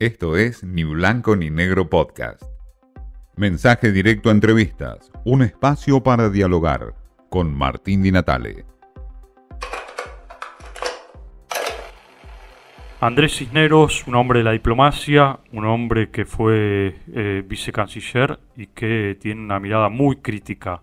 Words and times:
Esto 0.00 0.36
es 0.36 0.62
Ni 0.62 0.84
Blanco 0.84 1.34
ni 1.34 1.50
Negro 1.50 1.90
Podcast. 1.90 2.44
Mensaje 3.34 3.90
directo 3.90 4.28
a 4.28 4.32
entrevistas, 4.32 5.10
un 5.24 5.42
espacio 5.42 6.04
para 6.04 6.30
dialogar 6.30 6.94
con 7.28 7.52
Martín 7.52 8.04
Di 8.04 8.12
Natale. 8.12 8.64
Andrés 13.00 13.38
Cisneros, 13.38 14.06
un 14.06 14.14
hombre 14.14 14.38
de 14.38 14.44
la 14.44 14.52
diplomacia, 14.52 15.40
un 15.50 15.64
hombre 15.64 16.10
que 16.10 16.24
fue 16.24 17.00
eh, 17.12 17.42
vicecanciller 17.44 18.38
y 18.56 18.68
que 18.68 19.18
tiene 19.20 19.40
una 19.40 19.58
mirada 19.58 19.88
muy 19.88 20.18
crítica 20.18 20.80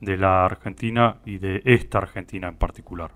de 0.00 0.16
la 0.16 0.44
Argentina 0.44 1.16
y 1.26 1.38
de 1.38 1.62
esta 1.64 1.98
Argentina 1.98 2.46
en 2.46 2.58
particular. 2.58 3.10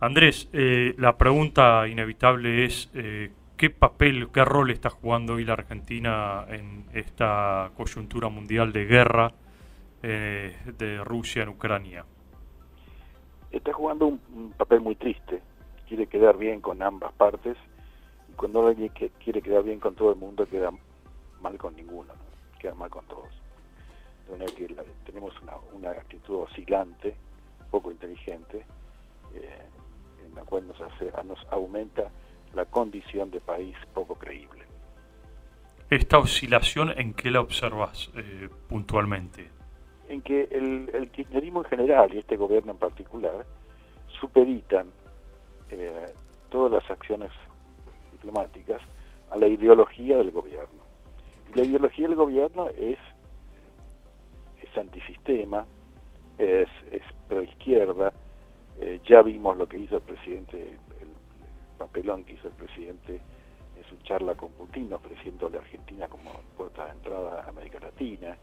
Andrés, 0.00 0.50
eh, 0.52 0.94
la 0.98 1.16
pregunta 1.16 1.88
inevitable 1.88 2.66
es 2.66 2.90
eh, 2.92 3.30
¿Qué 3.56 3.70
papel, 3.70 4.30
qué 4.32 4.44
rol 4.44 4.72
está 4.72 4.90
jugando 4.90 5.34
hoy 5.34 5.44
la 5.44 5.52
Argentina 5.52 6.44
en 6.48 6.86
esta 6.92 7.70
coyuntura 7.76 8.28
mundial 8.28 8.72
de 8.72 8.84
guerra 8.84 9.32
eh, 10.02 10.56
de 10.76 11.04
Rusia 11.04 11.44
en 11.44 11.50
Ucrania? 11.50 12.04
Está 13.52 13.72
jugando 13.72 14.06
un, 14.08 14.52
papel 14.58 14.80
muy 14.80 14.96
triste. 14.96 15.40
Quiere 15.86 16.08
quedar 16.08 16.36
bien 16.36 16.60
con 16.60 16.82
ambas 16.82 17.12
partes 17.12 17.56
y 18.28 18.32
cuando 18.32 18.66
alguien 18.66 18.88
que 18.88 19.10
quiere 19.10 19.40
quedar 19.40 19.62
bien 19.62 19.78
con 19.78 19.94
todo 19.94 20.10
el 20.10 20.16
mundo 20.16 20.46
queda 20.46 20.72
mal 21.40 21.56
con 21.56 21.76
ninguno, 21.76 22.12
queda 22.58 22.74
mal 22.74 22.90
con 22.90 23.04
todos. 23.06 23.30
que 24.56 24.74
tenemos 25.06 25.32
una, 25.72 25.90
actitud 25.90 26.38
oscilante, 26.38 27.14
poco 27.70 27.92
inteligente, 27.92 28.66
eh, 29.32 29.62
en 30.26 30.34
la 30.34 30.42
cual 30.42 30.66
nos, 30.66 30.80
hace, 30.80 31.12
nos 31.24 31.38
aumenta 31.52 32.10
la 32.54 32.64
condición 32.64 33.30
de 33.30 33.40
país 33.40 33.76
poco 33.92 34.14
creíble. 34.14 34.64
¿Esta 35.90 36.18
oscilación 36.18 36.92
en 36.96 37.14
qué 37.14 37.30
la 37.30 37.40
observas 37.40 38.10
eh, 38.16 38.48
puntualmente? 38.68 39.50
En 40.08 40.22
que 40.22 40.48
el, 40.50 40.90
el, 40.92 41.10
kirchnerismo 41.10 41.60
en 41.60 41.66
general 41.66 42.14
y 42.14 42.18
este 42.18 42.36
gobierno 42.36 42.72
en 42.72 42.78
particular 42.78 43.46
supeditan 44.20 44.88
eh, 45.70 46.06
todas 46.50 46.72
las 46.72 46.90
acciones 46.90 47.30
diplomáticas 48.12 48.80
a 49.30 49.36
la 49.36 49.46
ideología 49.46 50.16
del 50.16 50.30
gobierno. 50.30 50.82
Y 51.52 51.58
la 51.58 51.64
ideología 51.64 52.08
del 52.08 52.16
gobierno 52.16 52.68
es, 52.70 52.98
es 54.62 54.78
antisistema, 54.78 55.66
es, 56.38 56.68
es 56.90 57.02
proizquierda, 57.28 58.12
eh, 58.80 59.00
ya 59.08 59.22
vimos 59.22 59.56
lo 59.56 59.68
que 59.68 59.78
hizo 59.78 59.96
el 59.96 60.02
presidente 60.02 60.76
papelón 61.84 62.24
que 62.24 62.32
hizo 62.32 62.48
el 62.48 62.54
presidente 62.54 63.20
en 63.76 63.84
su 63.88 63.96
charla 64.04 64.34
con 64.34 64.50
Putin, 64.52 64.92
ofreciendo 64.92 65.46
a 65.46 65.50
la 65.50 65.58
Argentina 65.58 66.08
como 66.08 66.30
puerta 66.56 66.86
de 66.86 66.92
entrada 66.92 67.42
a 67.42 67.48
América 67.48 67.78
Latina. 67.80 68.36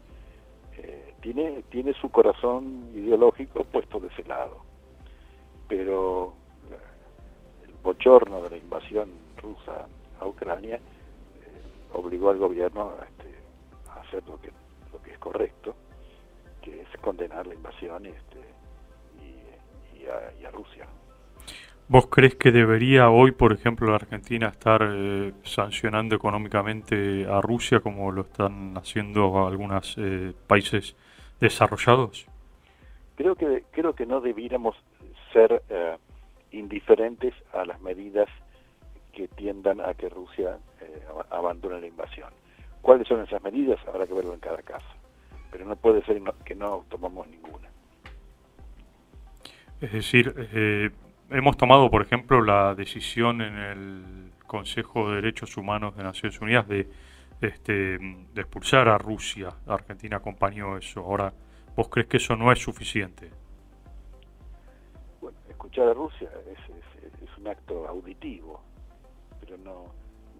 Eh, 0.76 1.14
tiene, 1.20 1.62
tiene 1.70 1.92
su 1.94 2.08
corazón 2.10 2.90
ideológico 2.94 3.64
puesto 3.64 3.98
de 3.98 4.08
ese 4.08 4.24
lado. 4.24 4.62
Pero 5.68 6.34
eh, 6.70 7.66
el 7.66 7.74
bochorno 7.82 8.42
de 8.42 8.50
la 8.50 8.56
invasión 8.56 9.10
rusa 9.36 9.86
a 10.20 10.26
Ucrania 10.26 10.76
eh, 10.76 10.80
obligó 11.94 12.30
al 12.30 12.38
gobierno 12.38 12.92
este, 13.02 13.34
a 13.90 14.00
hacer 14.00 14.22
lo 14.28 14.40
que, 14.40 14.52
es 15.10 15.18
correcto, 15.18 15.74
que 16.62 16.82
es 16.82 16.88
condenar 17.00 17.46
la 17.46 17.54
invasión 17.54 18.06
este, 18.06 18.40
y 20.00 20.44
a 20.44 20.50
Rusia. 20.50 20.86
¿Vos 21.88 22.06
crees 22.06 22.36
que 22.36 22.52
debería 22.52 23.10
hoy, 23.10 23.32
por 23.32 23.52
ejemplo, 23.52 23.88
la 23.88 23.96
Argentina 23.96 24.48
estar 24.48 24.80
eh, 24.82 25.32
sancionando 25.42 26.14
económicamente 26.14 27.26
a 27.26 27.40
Rusia 27.40 27.80
como 27.80 28.10
lo 28.12 28.22
están 28.22 28.76
haciendo 28.76 29.46
algunos 29.46 29.96
eh, 29.98 30.32
países 30.46 30.96
desarrollados? 31.40 32.26
Creo 33.16 33.34
que 33.34 33.64
creo 33.72 33.94
que 33.94 34.06
no 34.06 34.20
debiéramos 34.20 34.76
ser 35.32 35.62
eh, 35.68 35.96
indiferentes 36.52 37.34
a 37.52 37.64
las 37.64 37.80
medidas 37.82 38.28
que 39.12 39.28
tiendan 39.28 39.80
a 39.80 39.92
que 39.92 40.08
Rusia 40.08 40.58
abandone 41.30 41.80
la 41.80 41.86
invasión. 41.86 42.30
¿Cuáles 42.80 43.06
son 43.06 43.20
esas 43.20 43.42
medidas? 43.42 43.78
Habrá 43.86 44.06
que 44.06 44.14
verlo 44.14 44.32
en 44.32 44.40
cada 44.40 44.62
caso. 44.62 44.86
Pero 45.50 45.66
no 45.66 45.76
puede 45.76 46.02
ser 46.04 46.22
que 46.44 46.54
no 46.54 46.86
tomamos 46.88 47.28
ninguna. 47.28 47.68
Es 49.82 49.92
decir, 49.92 50.34
hemos 51.32 51.56
tomado, 51.56 51.90
por 51.90 52.02
ejemplo, 52.02 52.42
la 52.42 52.74
decisión 52.74 53.40
en 53.40 53.56
el 53.56 54.32
Consejo 54.46 55.10
de 55.10 55.16
Derechos 55.16 55.56
Humanos 55.56 55.96
de 55.96 56.02
Naciones 56.02 56.40
Unidas 56.40 56.68
de, 56.68 56.88
este, 57.40 57.98
de 57.98 58.40
expulsar 58.40 58.88
a 58.88 58.98
Rusia. 58.98 59.48
Argentina 59.66 60.18
acompañó 60.18 60.76
eso. 60.76 61.00
Ahora, 61.00 61.32
¿vos 61.76 61.88
crees 61.88 62.08
que 62.08 62.18
eso 62.18 62.36
no 62.36 62.52
es 62.52 62.58
suficiente? 62.58 63.30
Bueno, 65.20 65.38
escuchar 65.48 65.88
a 65.88 65.94
Rusia 65.94 66.30
es, 66.50 66.58
un 67.38 67.48
acto 67.48 67.88
auditivo, 67.88 68.62
pero 69.40 69.58
no, 69.58 69.86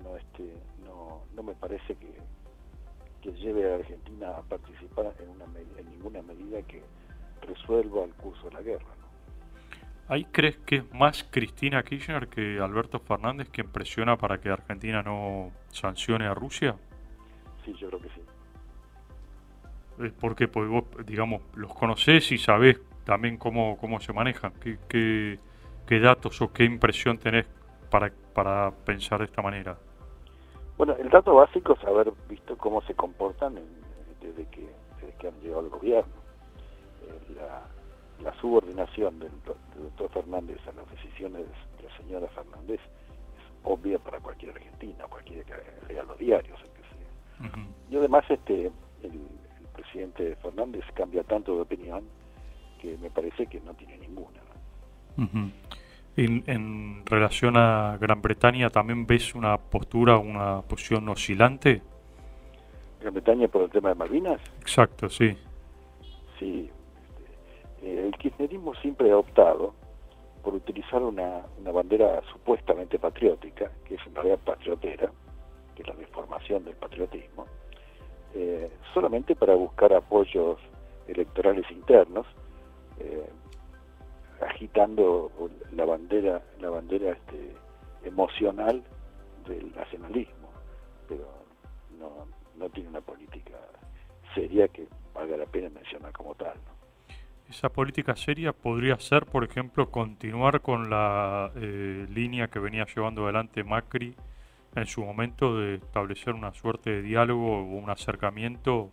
no, 0.04 0.16
este, 0.16 0.52
no, 0.84 1.22
no 1.34 1.42
me 1.42 1.52
parece 1.54 1.96
que, 1.96 2.12
lleve 3.32 3.72
a 3.72 3.76
Argentina 3.76 4.30
a 4.36 4.42
participar 4.42 5.12
en, 5.18 5.30
una, 5.30 5.44
en 5.78 5.90
ninguna 5.90 6.22
medida 6.22 6.62
que 6.62 6.82
resuelva 7.40 8.04
el 8.04 8.12
curso 8.14 8.48
de 8.48 8.54
la 8.54 8.62
guerra. 8.62 8.94
¿Ahí 10.12 10.26
crees 10.26 10.58
que 10.58 10.76
es 10.76 10.92
más 10.92 11.24
Cristina 11.24 11.82
Kirchner 11.82 12.28
que 12.28 12.60
Alberto 12.60 12.98
Fernández 12.98 13.48
quien 13.48 13.72
presiona 13.72 14.18
para 14.18 14.36
que 14.36 14.50
Argentina 14.50 15.02
no 15.02 15.52
sancione 15.68 16.26
a 16.26 16.34
Rusia? 16.34 16.76
Sí, 17.64 17.72
yo 17.72 17.88
creo 17.88 18.02
que 18.02 18.08
sí. 18.10 18.20
Eh, 20.04 20.12
¿Por 20.20 20.36
qué? 20.36 20.48
Porque 20.48 20.68
vos, 20.68 20.84
digamos, 21.06 21.40
los 21.54 21.72
conocés 21.72 22.30
y 22.30 22.36
sabés 22.36 22.78
también 23.06 23.38
cómo, 23.38 23.78
cómo 23.78 24.00
se 24.00 24.12
manejan. 24.12 24.52
¿Qué, 24.60 25.38
qué, 25.86 25.98
datos 25.98 26.42
o 26.42 26.52
qué 26.52 26.64
impresión 26.64 27.16
tenés 27.16 27.46
para, 27.90 28.12
para 28.34 28.70
pensar 28.70 29.20
de 29.20 29.24
esta 29.24 29.40
manera? 29.40 29.78
Bueno, 30.76 30.94
el 30.98 31.08
dato 31.08 31.36
básico 31.36 31.72
es 31.72 31.84
haber 31.86 32.12
visto 32.28 32.58
cómo 32.58 32.82
se 32.82 32.92
comportan 32.92 33.54
desde, 34.20 34.44
que, 34.50 34.68
desde 35.00 35.16
que 35.16 35.28
han 35.28 35.40
llegado 35.40 35.60
al 35.60 35.70
gobierno. 35.70 36.12
Eh, 37.00 37.34
la, 37.36 37.62
la 38.22 38.34
subordinación 38.40 39.18
del, 39.18 39.30
doctor 39.76 40.10
Fernández 40.10 40.58
a 40.66 40.72
las 40.72 40.90
decisiones 40.90 41.46
de 41.78 41.88
la 41.88 41.96
señora 41.96 42.28
Fernández 42.28 42.80
es 42.80 43.42
obvia 43.64 43.98
para 43.98 44.20
cualquier 44.20 44.52
argentino, 44.52 45.08
cualquiera 45.08 45.44
que 45.44 45.92
lea 45.92 46.02
los 46.04 46.18
diarios, 46.18 46.58
el 46.60 46.70
que 46.70 46.82
sea. 46.82 47.64
Y 47.90 47.96
además 47.96 48.24
este 48.28 48.70
el, 49.02 49.20
presidente 49.74 50.36
Fernández 50.36 50.84
cambia 50.94 51.22
tanto 51.24 51.54
de 51.56 51.62
opinión 51.62 52.04
que 52.80 52.96
me 52.98 53.10
parece 53.10 53.46
que 53.46 53.60
no 53.60 53.74
tiene 53.74 53.96
ninguna. 53.98 54.40
en, 56.16 57.06
relación 57.06 57.56
a 57.56 57.96
Gran 57.98 58.20
Bretaña, 58.20 58.68
¿también 58.68 59.06
ves 59.06 59.34
una 59.34 59.56
postura, 59.56 60.18
una 60.18 60.60
posición 60.62 61.08
oscilante? 61.08 61.82
¿Gran 63.00 63.14
Bretaña 63.14 63.48
por 63.48 63.62
el 63.62 63.70
tema 63.70 63.88
de 63.88 63.94
Malvinas? 63.94 64.40
Exacto, 64.60 65.08
sí. 65.08 65.36
Sí, 66.38 66.70
eh, 67.82 68.06
el 68.06 68.16
kirchnerismo 68.18 68.74
siempre 68.76 69.10
ha 69.10 69.18
optado 69.18 69.74
por 70.42 70.54
utilizar 70.54 71.02
una, 71.02 71.42
bandera 71.72 72.22
supuestamente 72.32 72.98
patriótica, 72.98 73.70
que 73.84 73.94
es 73.94 74.06
en 74.06 74.14
realidad 74.14 74.38
patriotera, 74.44 75.10
que 75.74 75.82
es 75.82 75.88
la 75.88 75.94
deformación 75.94 76.64
del 76.64 76.74
patriotismo, 76.74 77.46
eh, 78.34 78.70
solamente 78.92 79.36
para 79.36 79.54
buscar 79.54 79.92
apoyos 79.92 80.58
electorales 81.06 81.70
internos, 81.70 82.26
eh, 82.98 83.28
agitando 84.40 85.30
la 85.72 85.84
bandera, 85.84 86.42
la 86.60 86.70
bandera 86.70 87.12
este, 87.12 87.54
emocional 88.04 88.82
del 89.46 89.72
nacionalismo, 89.74 90.48
pero 91.08 91.26
no, 91.98 92.26
no 92.56 92.68
tiene 92.70 92.90
una 92.90 93.00
política 93.00 93.56
seria 94.34 94.68
que 94.68 94.86
valga 95.14 95.36
la 95.36 95.46
pena 95.46 95.68
mencionar 95.68 96.12
como 96.12 96.34
tal. 96.34 96.54
Esa 97.52 97.68
política 97.68 98.16
seria 98.16 98.54
podría 98.54 98.98
ser, 98.98 99.26
por 99.26 99.44
ejemplo, 99.44 99.90
continuar 99.90 100.62
con 100.62 100.88
la 100.88 101.50
eh, 101.54 102.06
línea 102.08 102.48
que 102.48 102.58
venía 102.58 102.86
llevando 102.86 103.24
adelante 103.24 103.62
Macri 103.62 104.16
en 104.74 104.86
su 104.86 105.04
momento 105.04 105.58
de 105.58 105.74
establecer 105.74 106.32
una 106.32 106.54
suerte 106.54 106.88
de 106.88 107.02
diálogo 107.02 107.58
o 107.58 107.62
un 107.62 107.90
acercamiento 107.90 108.88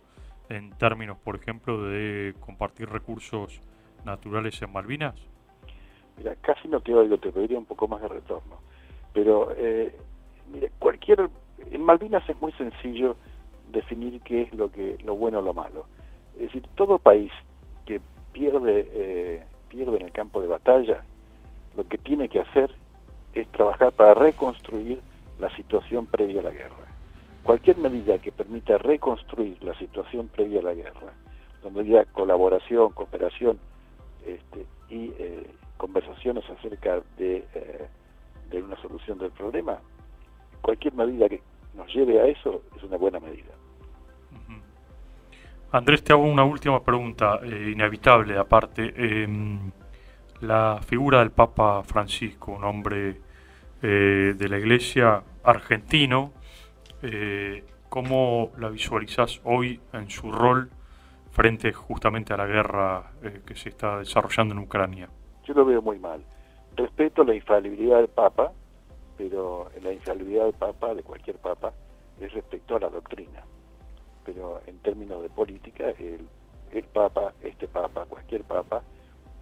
en 0.50 0.72
términos, 0.72 1.16
por 1.24 1.36
ejemplo, 1.36 1.84
de 1.84 2.34
compartir 2.38 2.90
recursos 2.90 3.62
naturales 4.04 4.60
en 4.60 4.70
Malvinas? 4.70 5.14
Mira, 6.18 6.36
casi 6.42 6.68
no 6.68 6.82
te 6.82 6.94
oigo, 6.94 7.16
te 7.16 7.32
pediría 7.32 7.58
un 7.58 7.64
poco 7.64 7.88
más 7.88 8.02
de 8.02 8.08
retorno. 8.08 8.58
Pero, 9.14 9.54
eh, 9.56 9.96
cualquier. 10.78 11.30
En 11.70 11.82
Malvinas 11.82 12.28
es 12.28 12.38
muy 12.42 12.52
sencillo 12.52 13.16
definir 13.72 14.20
qué 14.20 14.42
es 14.42 14.52
lo, 14.52 14.70
que, 14.70 14.98
lo 15.02 15.16
bueno 15.16 15.38
o 15.38 15.42
lo 15.42 15.54
malo. 15.54 15.86
Es 16.34 16.52
decir, 16.52 16.66
todo 16.76 16.98
país 16.98 17.32
pierde, 18.50 18.88
eh, 18.92 19.44
pierde 19.68 19.96
en 19.96 20.06
el 20.06 20.12
campo 20.12 20.40
de 20.40 20.48
batalla, 20.48 21.04
lo 21.76 21.86
que 21.86 21.98
tiene 21.98 22.28
que 22.28 22.40
hacer 22.40 22.70
es 23.34 23.46
trabajar 23.48 23.92
para 23.92 24.14
reconstruir 24.14 25.00
la 25.38 25.54
situación 25.56 26.06
previa 26.06 26.40
a 26.40 26.44
la 26.44 26.50
guerra. 26.50 26.86
Cualquier 27.42 27.78
medida 27.78 28.18
que 28.18 28.32
permita 28.32 28.76
reconstruir 28.78 29.62
la 29.62 29.74
situación 29.78 30.28
previa 30.28 30.60
a 30.60 30.64
la 30.64 30.74
guerra, 30.74 31.12
donde 31.62 31.80
haya 31.80 32.04
colaboración, 32.06 32.92
cooperación 32.92 33.58
este, 34.26 34.66
y 34.88 35.12
eh, 35.18 35.46
conversaciones 35.76 36.44
acerca 36.50 37.00
eh, 37.18 37.88
de 38.50 38.62
una 38.62 38.76
solución 38.82 39.18
del 39.18 39.30
problema, 39.30 39.78
cualquier 40.60 40.94
medida 40.94 41.28
que 41.28 41.40
nos 41.74 41.92
lleve 41.94 42.20
a 42.20 42.26
eso 42.26 42.62
es 42.76 42.82
una 42.82 42.96
buena 42.96 43.20
medida. 43.20 43.54
Andrés, 45.72 46.02
te 46.02 46.12
hago 46.12 46.24
una 46.24 46.42
última 46.42 46.82
pregunta, 46.82 47.38
eh, 47.44 47.70
inevitable 47.70 48.36
aparte. 48.36 48.92
Em, 48.96 49.70
la 50.40 50.80
figura 50.84 51.20
del 51.20 51.30
Papa 51.30 51.84
Francisco, 51.84 52.52
un 52.52 52.64
hombre 52.64 53.20
eh, 53.80 54.34
de 54.36 54.48
la 54.48 54.58
Iglesia 54.58 55.22
argentino, 55.44 56.32
eh, 57.02 57.62
¿cómo 57.88 58.50
la 58.58 58.68
visualizás 58.68 59.40
hoy 59.44 59.80
en 59.92 60.10
su 60.10 60.32
rol 60.32 60.70
frente 61.30 61.72
justamente 61.72 62.32
a 62.32 62.36
la 62.36 62.46
guerra 62.46 63.12
que 63.46 63.54
se 63.54 63.68
está 63.68 63.98
desarrollando 63.98 64.54
en 64.54 64.58
Ucrania? 64.58 65.08
Yo 65.44 65.54
lo 65.54 65.64
veo 65.64 65.80
muy 65.80 66.00
mal. 66.00 66.24
Respeto 66.74 67.22
la 67.22 67.34
infalibilidad 67.34 67.98
del 67.98 68.08
Papa, 68.08 68.50
pero 69.16 69.70
la 69.80 69.92
infalibilidad 69.92 70.46
del 70.46 70.54
Papa, 70.54 70.94
de 70.94 71.04
cualquier 71.04 71.36
Papa, 71.36 71.72
es 72.20 72.32
respecto 72.32 72.74
a 72.74 72.80
la 72.80 72.88
doctrina 72.88 73.44
pero 74.24 74.60
en 74.66 74.78
términos 74.78 75.22
de 75.22 75.30
política, 75.30 75.90
el, 75.98 76.26
el 76.72 76.84
Papa, 76.84 77.32
este 77.42 77.68
Papa, 77.68 78.04
cualquier 78.06 78.42
Papa, 78.44 78.82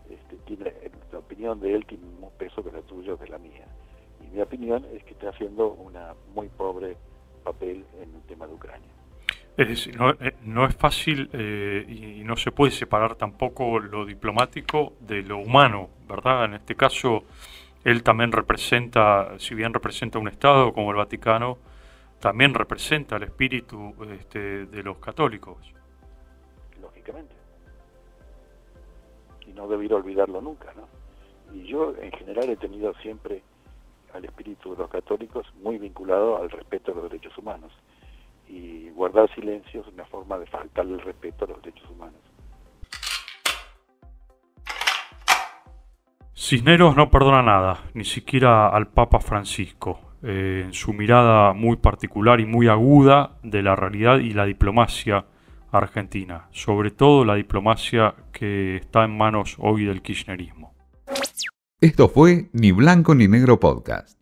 este, 0.09 0.37
tiene, 0.47 0.73
la 1.13 1.19
opinión 1.19 1.61
de 1.61 1.75
él 1.75 1.85
tiene 1.87 2.05
un 2.05 2.31
peso 2.39 2.65
que 2.65 2.73
la 2.73 2.81
tuya 2.83 3.17
que 3.17 3.29
la 3.31 3.39
mía. 3.39 3.67
Y 4.25 4.35
mi 4.35 4.41
opinión 4.41 4.85
es 4.95 5.05
que 5.05 5.13
está 5.13 5.31
haciendo 5.31 5.73
una 5.73 6.15
muy 6.35 6.49
pobre 6.49 6.97
papel 7.45 7.85
en 8.01 8.15
el 8.15 8.23
tema 8.23 8.47
de 8.47 8.55
Ucrania. 8.55 8.89
Es 9.57 9.69
decir, 9.69 9.97
no, 9.97 10.11
eh, 10.11 10.37
no 10.45 10.67
es 10.67 10.77
fácil 10.77 11.29
eh, 11.33 11.85
y 11.89 12.23
no 12.23 12.37
se 12.37 12.53
puede 12.53 12.71
separar 12.71 13.17
tampoco 13.17 13.81
lo 13.81 14.07
diplomático 14.07 14.93
de 15.01 15.23
lo 15.23 15.39
humano, 15.39 15.91
¿verdad? 16.09 16.45
En 16.45 16.55
este 16.55 16.77
caso, 16.77 17.25
él 17.85 18.05
también 18.05 18.31
representa, 18.31 19.37
si 19.39 19.55
bien 19.55 19.75
representa 19.75 20.19
un 20.21 20.29
Estado 20.29 20.73
como 20.73 20.93
el 20.93 20.97
Vaticano, 20.97 21.59
también 22.21 22.55
representa 22.55 23.17
el 23.17 23.25
espíritu 23.25 23.95
este, 24.11 24.67
de 24.67 24.83
los 24.83 24.99
católicos. 24.99 25.57
Lógicamente. 26.81 27.35
Y 29.47 29.53
no 29.53 29.69
debiera 29.69 29.97
olvidarlo 29.97 30.41
nunca, 30.41 30.73
¿no? 30.75 30.89
Y 31.55 31.67
yo 31.67 31.95
en 31.97 32.13
general 32.13 32.51
he 32.51 32.57
tenido 32.57 32.93
siempre 32.95 33.43
al 34.13 34.25
espíritu 34.25 34.73
de 34.73 34.79
los 34.79 34.91
católicos 34.91 35.47
muy 35.63 35.79
vinculado 35.79 36.39
al 36.39 36.51
respeto 36.51 36.93
a 36.93 36.95
los 36.97 37.05
derechos 37.05 37.37
humanos. 37.39 37.73
Y 38.49 38.91
guardar 38.91 39.33
silencio 39.35 39.83
es 39.83 39.87
una 39.89 40.05
forma 40.07 40.39
de 40.39 40.47
faltarle 40.47 40.95
el 40.95 41.01
respeto 41.01 41.45
a 41.45 41.49
los 41.49 41.63
derechos 41.63 41.89
humanos. 41.91 42.21
Cisneros 46.35 46.97
no 46.97 47.11
perdona 47.11 47.43
nada, 47.43 47.85
ni 47.95 48.05
siquiera 48.05 48.69
al 48.69 48.89
Papa 48.89 49.21
Francisco. 49.21 50.08
Eh, 50.23 50.63
en 50.67 50.73
su 50.73 50.93
mirada 50.93 51.53
muy 51.53 51.77
particular 51.77 52.41
y 52.41 52.47
muy 52.47 52.67
aguda 52.67 53.39
de 53.45 53.63
la 53.63 53.77
realidad 53.77 54.19
y 54.19 54.33
la 54.33 54.47
diplomacia 54.47 55.27
argentina, 55.71 56.49
sobre 56.51 56.91
todo 56.91 57.25
la 57.25 57.37
diplomacia 57.37 58.15
que 58.33 58.77
está 58.77 59.05
en 59.05 59.17
manos 59.17 59.57
hoy 59.59 59.85
del 59.85 60.03
kirchnerismo. 60.03 60.75
Esto 61.81 62.09
fue 62.09 62.49
Ni 62.53 62.73
Blanco 62.73 63.15
ni 63.15 63.29
Negro 63.29 63.61
Podcast. 63.61 64.18